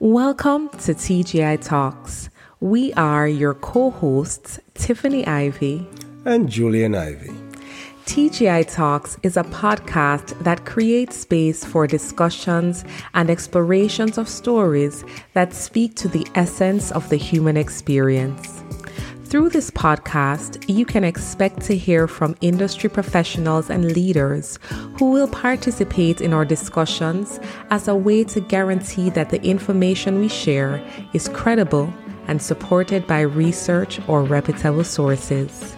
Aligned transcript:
Welcome 0.00 0.70
to 0.70 0.92
TJI 0.92 1.62
Talks. 1.62 2.28
We 2.58 2.92
are 2.94 3.28
your 3.28 3.54
co 3.54 3.92
hosts, 3.92 4.58
Tiffany 4.74 5.24
Ivy 5.24 5.86
and 6.24 6.48
Julian 6.48 6.96
Ivy. 6.96 7.30
TJI 8.04 8.64
Talks 8.64 9.16
is 9.22 9.36
a 9.36 9.44
podcast 9.44 10.36
that 10.42 10.64
creates 10.64 11.16
space 11.18 11.64
for 11.64 11.86
discussions 11.86 12.84
and 13.14 13.30
explorations 13.30 14.18
of 14.18 14.28
stories 14.28 15.04
that 15.32 15.54
speak 15.54 15.94
to 15.94 16.08
the 16.08 16.26
essence 16.34 16.90
of 16.90 17.08
the 17.08 17.16
human 17.16 17.56
experience. 17.56 18.63
Through 19.34 19.48
this 19.48 19.68
podcast, 19.72 20.64
you 20.68 20.86
can 20.86 21.02
expect 21.02 21.60
to 21.62 21.76
hear 21.76 22.06
from 22.06 22.36
industry 22.40 22.88
professionals 22.88 23.68
and 23.68 23.90
leaders 23.92 24.60
who 24.96 25.10
will 25.10 25.26
participate 25.26 26.20
in 26.20 26.32
our 26.32 26.44
discussions 26.44 27.40
as 27.70 27.88
a 27.88 27.96
way 27.96 28.22
to 28.22 28.38
guarantee 28.38 29.10
that 29.10 29.30
the 29.30 29.42
information 29.42 30.20
we 30.20 30.28
share 30.28 30.80
is 31.14 31.28
credible 31.30 31.92
and 32.28 32.40
supported 32.40 33.08
by 33.08 33.22
research 33.22 33.98
or 34.06 34.22
reputable 34.22 34.84
sources. 34.84 35.74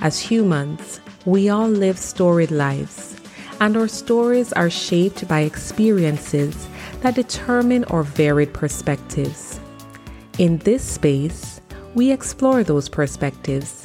As 0.00 0.18
humans, 0.18 1.02
we 1.26 1.50
all 1.50 1.68
live 1.68 1.98
storied 1.98 2.50
lives, 2.50 3.20
and 3.60 3.76
our 3.76 3.86
stories 3.86 4.50
are 4.54 4.70
shaped 4.70 5.28
by 5.28 5.40
experiences 5.40 6.66
that 7.00 7.16
determine 7.16 7.84
our 7.84 8.02
varied 8.02 8.54
perspectives. 8.54 9.60
In 10.38 10.56
this 10.60 10.82
space, 10.82 11.57
we 11.98 12.12
explore 12.12 12.62
those 12.62 12.88
perspectives. 12.88 13.84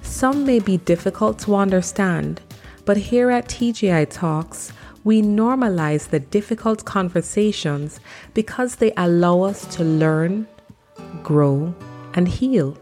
Some 0.00 0.46
may 0.46 0.60
be 0.60 0.78
difficult 0.78 1.38
to 1.40 1.54
understand, 1.54 2.40
but 2.86 2.96
here 2.96 3.30
at 3.30 3.50
TJI 3.50 4.08
Talks, 4.08 4.72
we 5.04 5.20
normalize 5.20 6.08
the 6.08 6.20
difficult 6.20 6.86
conversations 6.86 8.00
because 8.32 8.76
they 8.76 8.94
allow 8.96 9.42
us 9.42 9.66
to 9.76 9.84
learn, 9.84 10.48
grow, 11.22 11.74
and 12.14 12.26
heal. 12.26 12.78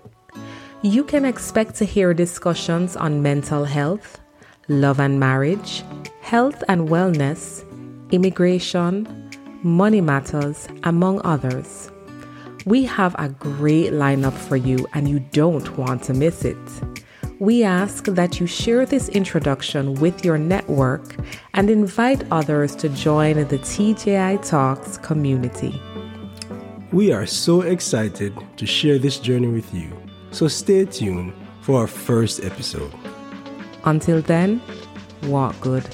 You 0.83 1.03
can 1.03 1.25
expect 1.25 1.75
to 1.79 1.85
hear 1.85 2.15
discussions 2.15 2.95
on 2.95 3.21
mental 3.21 3.65
health, 3.65 4.21
love 4.69 5.01
and 5.01 5.19
marriage, 5.19 5.83
health 6.21 6.63
and 6.69 6.89
wellness, 6.89 7.65
immigration, 8.13 9.09
money 9.65 10.01
matters, 10.01 10.69
among 10.85 11.21
others. 11.25 11.91
We 12.69 12.85
have 12.85 13.17
a 13.19 13.31
great 13.31 13.93
lineup 13.93 14.35
for 14.35 14.57
you 14.57 14.87
and 14.93 15.09
you 15.09 15.21
don't 15.21 15.79
want 15.79 16.03
to 16.03 16.13
miss 16.13 16.45
it. 16.45 16.59
We 17.39 17.65
ask 17.65 18.05
that 18.05 18.41
you 18.41 18.47
share 18.47 18.85
this 18.85 19.09
introduction 19.09 19.95
with 19.95 20.23
your 20.23 20.37
network 20.37 21.17
and 21.55 21.71
invite 21.71 22.31
others 22.31 22.77
to 22.77 22.91
join 22.91 23.37
the 23.49 23.57
TJI 23.57 24.47
Talks 24.47 24.99
community. 24.99 25.81
We 26.93 27.11
are 27.11 27.25
so 27.25 27.63
excited 27.63 28.37
to 28.59 28.67
share 28.67 28.99
this 28.99 29.19
journey 29.19 29.49
with 29.49 29.73
you, 29.73 29.91
so 30.31 30.47
stay 30.47 30.85
tuned 30.85 31.33
for 31.63 31.81
our 31.81 31.87
first 31.87 32.45
episode. 32.45 32.93
Until 33.85 34.21
then, 34.21 34.61
walk 35.23 35.59
good. 35.63 35.87